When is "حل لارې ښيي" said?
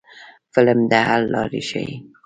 1.07-1.95